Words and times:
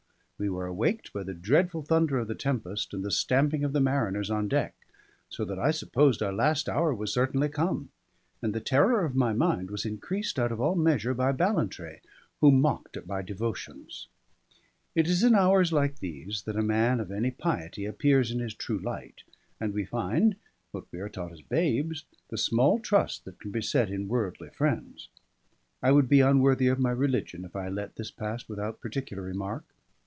We 0.41 0.49
were 0.49 0.65
awaked 0.65 1.13
by 1.13 1.21
the 1.21 1.35
dreadful 1.35 1.83
thunder 1.83 2.17
of 2.17 2.27
the 2.27 2.33
tempest 2.33 2.95
and 2.95 3.03
the 3.05 3.11
stamping 3.11 3.63
of 3.63 3.73
the 3.73 3.79
mariners 3.79 4.31
on 4.31 4.47
deck; 4.47 4.73
so 5.29 5.45
that 5.45 5.59
I 5.59 5.69
supposed 5.69 6.23
our 6.23 6.33
last 6.33 6.67
hour 6.67 6.95
was 6.95 7.13
certainly 7.13 7.47
come; 7.47 7.91
and 8.41 8.51
the 8.51 8.59
terror 8.59 9.05
of 9.05 9.13
my 9.15 9.33
mind 9.33 9.69
was 9.69 9.85
increased 9.85 10.39
out 10.39 10.51
of 10.51 10.59
all 10.59 10.73
measure 10.73 11.13
by 11.13 11.31
Ballantrae, 11.31 11.99
who 12.39 12.51
mocked 12.51 12.97
at 12.97 13.05
my 13.05 13.21
devotions. 13.21 14.07
It 14.95 15.07
is 15.07 15.21
in 15.23 15.35
hours 15.35 15.71
like 15.71 15.99
these 15.99 16.41
that 16.45 16.55
a 16.55 16.63
man 16.63 16.99
of 16.99 17.11
any 17.11 17.29
piety 17.29 17.85
appears 17.85 18.31
in 18.31 18.39
his 18.39 18.55
true 18.55 18.79
light, 18.79 19.21
and 19.59 19.75
we 19.75 19.85
find 19.85 20.37
(what 20.71 20.85
we 20.91 20.99
are 21.01 21.07
taught 21.07 21.33
as 21.33 21.43
babes) 21.43 22.05
the 22.29 22.37
small 22.39 22.79
trust 22.79 23.25
that 23.25 23.39
can 23.39 23.51
be 23.51 23.61
set 23.61 23.91
in 23.91 24.07
worldly 24.07 24.49
friends: 24.49 25.07
I 25.83 25.91
would 25.91 26.09
be 26.09 26.21
unworthy 26.21 26.65
of 26.65 26.79
my 26.79 26.89
religion 26.91 27.45
if 27.45 27.55
I 27.55 27.69
let 27.69 27.95
this 27.97 28.09
pass 28.09 28.49
without 28.49 28.81
particular 28.81 29.21
remark. 29.21 29.65